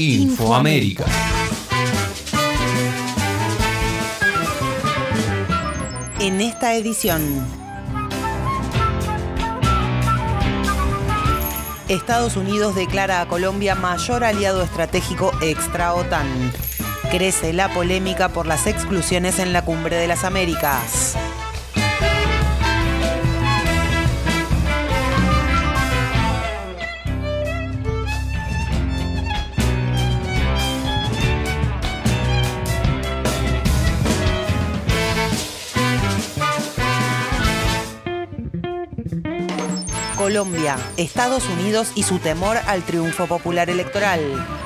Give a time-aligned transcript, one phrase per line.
[0.00, 1.06] Infoamérica.
[6.20, 7.20] En esta edición,
[11.88, 16.28] Estados Unidos declara a Colombia mayor aliado estratégico extra OTAN.
[17.10, 21.17] Crece la polémica por las exclusiones en la Cumbre de las Américas.
[40.18, 44.57] Colombia, Estados Unidos y su temor al triunfo popular electoral.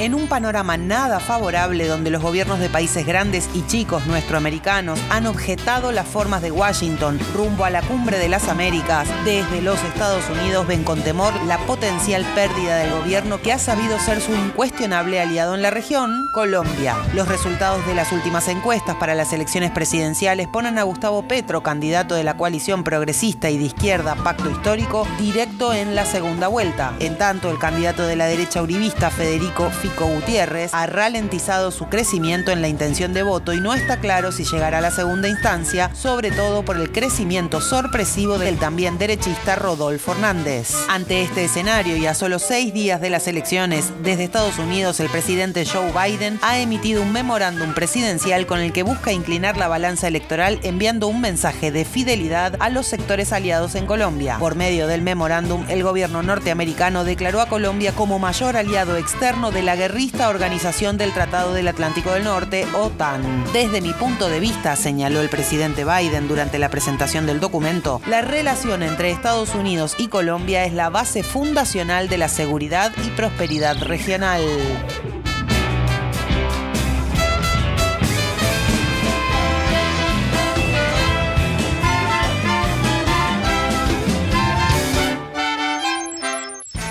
[0.00, 5.26] En un panorama nada favorable donde los gobiernos de países grandes y chicos nuestroamericanos han
[5.26, 10.22] objetado las formas de Washington rumbo a la cumbre de las Américas, desde los Estados
[10.30, 15.20] Unidos ven con temor la potencial pérdida del gobierno que ha sabido ser su incuestionable
[15.20, 16.96] aliado en la región, Colombia.
[17.12, 22.14] Los resultados de las últimas encuestas para las elecciones presidenciales ponen a Gustavo Petro, candidato
[22.14, 26.94] de la coalición progresista y de izquierda Pacto Histórico, directo en la segunda vuelta.
[27.00, 32.62] En tanto, el candidato de la derecha uribista, Federico Gutiérrez ha ralentizado su crecimiento en
[32.62, 36.30] la intención de voto y no está claro si llegará a la segunda instancia, sobre
[36.30, 40.74] todo por el crecimiento sorpresivo del también derechista Rodolfo Hernández.
[40.88, 45.08] Ante este escenario y a solo seis días de las elecciones, desde Estados Unidos el
[45.08, 50.08] presidente Joe Biden ha emitido un memorándum presidencial con el que busca inclinar la balanza
[50.08, 54.36] electoral enviando un mensaje de fidelidad a los sectores aliados en Colombia.
[54.38, 59.62] Por medio del memorándum, el gobierno norteamericano declaró a Colombia como mayor aliado externo de
[59.62, 63.44] la guerrista Organización del Tratado del Atlántico del Norte, OTAN.
[63.52, 68.20] Desde mi punto de vista, señaló el presidente Biden durante la presentación del documento, la
[68.20, 73.80] relación entre Estados Unidos y Colombia es la base fundacional de la seguridad y prosperidad
[73.80, 74.42] regional.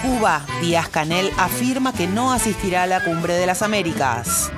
[0.07, 4.49] Cuba, Díaz Canel afirma que no asistirá a la cumbre de las Américas.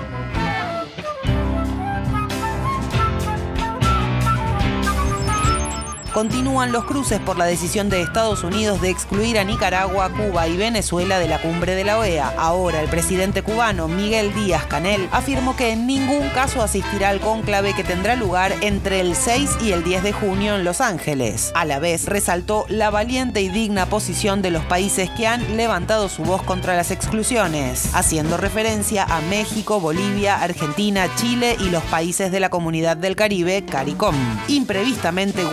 [6.14, 10.58] Continúan los cruces por la decisión de Estados Unidos de excluir a Nicaragua, Cuba y
[10.58, 12.34] Venezuela de la cumbre de la OEA.
[12.38, 17.74] Ahora, el presidente cubano Miguel Díaz Canel afirmó que en ningún caso asistirá al cónclave
[17.76, 21.52] que tendrá lugar entre el 6 y el 10 de junio en Los Ángeles.
[21.54, 26.10] A la vez, resaltó la valiente y digna posición de los países que han levantado
[26.10, 32.32] su voz contra las exclusiones, haciendo referencia a México, Bolivia, Argentina, Chile y los países
[32.32, 34.16] de la comunidad del Caribe, CARICOM.
[34.48, 35.44] Imprevistamente,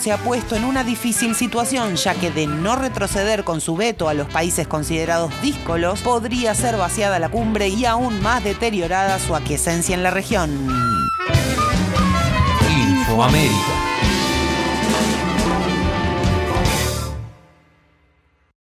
[0.00, 4.08] Se ha puesto en una difícil situación, ya que de no retroceder con su veto
[4.08, 9.36] a los países considerados díscolos, podría ser vaciada la cumbre y aún más deteriorada su
[9.36, 10.50] aquiescencia en la región.